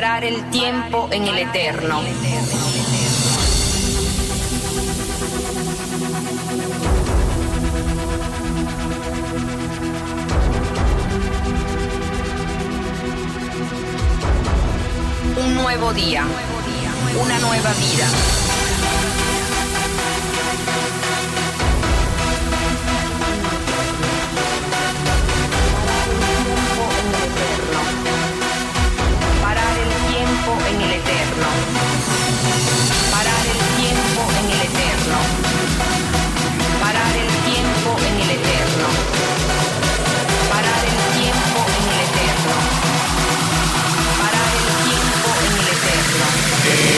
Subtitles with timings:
[0.00, 2.00] Parar el tiempo en el eterno.
[15.36, 16.24] Un nuevo día,
[17.20, 18.49] una nueva vida.
[30.66, 31.48] En el eterno.
[33.10, 35.18] Parar el tiempo en el eterno.
[36.80, 38.88] Parar el tiempo en el eterno.
[40.50, 42.54] Parar el tiempo en el eterno.
[44.20, 46.26] Parar el tiempo en el eterno.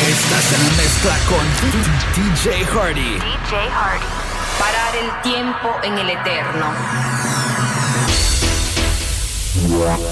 [0.09, 1.45] Estás en mezcla con
[2.17, 3.13] DJ Hardy.
[3.19, 4.07] DJ Hardy.
[4.59, 6.67] Parar el tiempo en el eterno.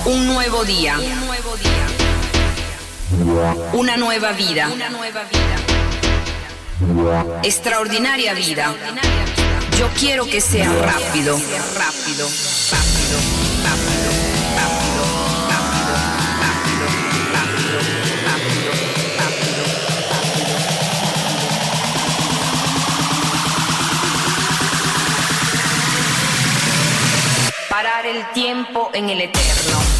[0.05, 0.98] Un nuevo día.
[0.98, 2.00] Un nuevo día.
[3.21, 4.71] Una nueva vida.
[4.73, 5.57] Una nueva vida.
[7.43, 8.75] Extraordinaria vida.
[9.79, 11.37] Yo quiero que sea rápido.
[11.37, 11.37] Rápido,
[11.77, 12.29] rápido,
[12.71, 13.19] rápido,
[13.62, 15.05] rápido, rápido,
[16.49, 17.77] rápido, rápido,
[18.25, 18.65] rápido,
[19.21, 19.65] rápido,
[20.09, 20.49] rápido.
[27.69, 30.00] Parar el tiempo en el eterno.